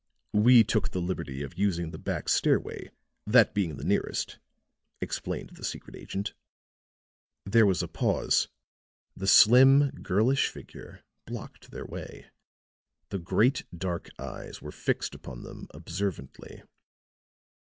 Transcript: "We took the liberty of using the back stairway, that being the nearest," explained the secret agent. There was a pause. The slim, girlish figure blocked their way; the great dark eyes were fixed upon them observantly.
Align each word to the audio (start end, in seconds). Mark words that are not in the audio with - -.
"We 0.33 0.63
took 0.63 0.89
the 0.89 0.99
liberty 0.99 1.43
of 1.43 1.59
using 1.59 1.91
the 1.91 1.99
back 1.99 2.27
stairway, 2.27 2.89
that 3.27 3.53
being 3.53 3.77
the 3.77 3.83
nearest," 3.83 4.39
explained 4.99 5.51
the 5.51 5.63
secret 5.63 5.95
agent. 5.95 6.33
There 7.45 7.67
was 7.67 7.83
a 7.83 7.87
pause. 7.87 8.47
The 9.15 9.27
slim, 9.27 9.91
girlish 10.01 10.47
figure 10.49 11.03
blocked 11.27 11.69
their 11.69 11.85
way; 11.85 12.31
the 13.09 13.19
great 13.19 13.65
dark 13.77 14.09
eyes 14.19 14.59
were 14.59 14.71
fixed 14.71 15.13
upon 15.13 15.43
them 15.43 15.67
observantly. 15.69 16.63